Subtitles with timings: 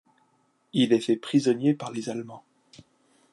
[0.73, 2.41] Il est fait prisonnier par les Allemands.